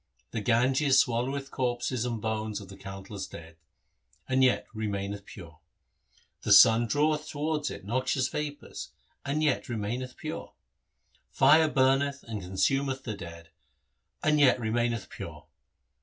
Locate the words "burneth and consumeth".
11.69-13.03